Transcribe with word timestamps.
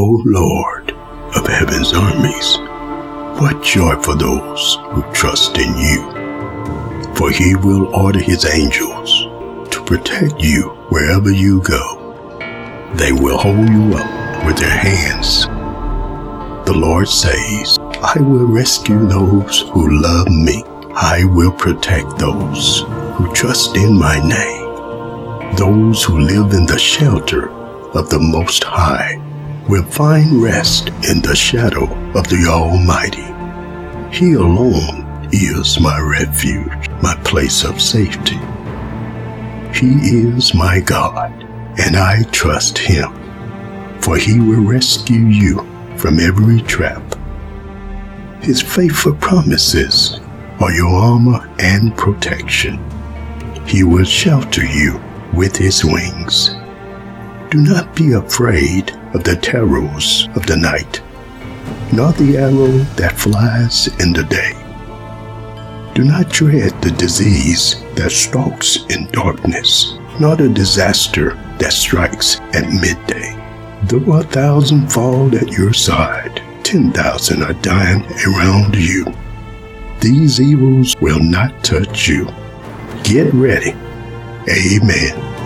O 0.00 0.22
Lord 0.24 0.92
of 1.34 1.44
heaven's 1.48 1.92
armies, 1.92 2.58
what 3.40 3.64
joy 3.64 4.00
for 4.00 4.14
those 4.14 4.78
who 4.92 5.02
trust 5.12 5.58
in 5.58 5.76
you. 5.76 7.14
For 7.16 7.32
he 7.32 7.56
will 7.56 7.92
order 7.92 8.20
his 8.20 8.44
angels 8.44 9.24
to 9.72 9.82
protect 9.84 10.40
you 10.40 10.68
wherever 10.90 11.32
you 11.32 11.60
go. 11.62 12.38
They 12.94 13.10
will 13.10 13.38
hold 13.38 13.68
you 13.68 13.94
up 13.96 14.46
with 14.46 14.58
their 14.58 14.70
hands. 14.70 15.46
The 16.66 16.76
Lord 16.76 17.08
says, 17.08 17.76
I 18.00 18.20
will 18.20 18.46
rescue 18.46 19.04
those 19.04 19.62
who 19.62 20.00
love 20.00 20.28
me. 20.28 20.62
I 20.94 21.24
will 21.24 21.50
protect 21.50 22.20
those 22.20 22.82
who 23.16 23.34
trust 23.34 23.76
in 23.76 23.98
my 23.98 24.20
name. 24.20 25.56
Those 25.56 26.04
who 26.04 26.20
live 26.20 26.52
in 26.52 26.66
the 26.66 26.78
shelter 26.78 27.50
of 27.98 28.10
the 28.10 28.20
Most 28.20 28.62
High 28.62 29.27
will 29.68 29.84
find 29.84 30.42
rest 30.42 30.88
in 31.08 31.20
the 31.20 31.36
shadow 31.36 31.84
of 32.18 32.26
the 32.28 32.46
Almighty. 32.48 33.28
He 34.10 34.32
alone 34.32 35.28
is 35.30 35.78
my 35.78 36.00
refuge, 36.00 36.88
my 37.02 37.14
place 37.22 37.64
of 37.64 37.80
safety. 37.80 38.38
He 39.74 39.92
is 40.24 40.54
my 40.54 40.80
God, 40.80 41.30
and 41.78 41.96
I 41.96 42.22
trust 42.32 42.78
him, 42.78 43.12
for 44.00 44.16
he 44.16 44.40
will 44.40 44.64
rescue 44.64 45.26
you 45.26 45.66
from 45.96 46.18
every 46.18 46.62
trap. 46.62 47.02
His 48.40 48.62
faithful 48.62 49.14
promises 49.16 50.18
are 50.60 50.72
your 50.72 50.88
armor 50.88 51.46
and 51.58 51.94
protection. 51.94 52.80
He 53.66 53.84
will 53.84 54.04
shelter 54.04 54.64
you 54.64 54.98
with 55.34 55.54
his 55.54 55.84
wings. 55.84 56.56
Do 57.50 57.62
not 57.62 57.96
be 57.96 58.12
afraid 58.12 58.90
of 59.14 59.24
the 59.24 59.34
terrors 59.34 60.28
of 60.36 60.44
the 60.44 60.56
night, 60.56 61.00
nor 61.94 62.12
the 62.12 62.36
arrow 62.36 62.76
that 62.96 63.16
flies 63.16 63.86
in 64.00 64.12
the 64.12 64.24
day. 64.24 64.52
Do 65.94 66.04
not 66.04 66.28
dread 66.28 66.72
the 66.82 66.90
disease 66.90 67.82
that 67.94 68.12
stalks 68.12 68.84
in 68.90 69.10
darkness, 69.12 69.94
nor 70.20 70.36
the 70.36 70.50
disaster 70.50 71.36
that 71.58 71.72
strikes 71.72 72.38
at 72.52 72.68
midday. 72.68 73.34
Though 73.84 74.12
a 74.12 74.24
thousand 74.24 74.92
fall 74.92 75.34
at 75.34 75.50
your 75.50 75.72
side, 75.72 76.42
ten 76.64 76.92
thousand 76.92 77.42
are 77.42 77.54
dying 77.54 78.04
around 78.26 78.76
you. 78.76 79.06
These 80.00 80.38
evils 80.38 80.94
will 81.00 81.18
not 81.18 81.64
touch 81.64 82.08
you. 82.08 82.28
Get 83.04 83.32
ready. 83.32 83.74
Amen. 84.50 85.37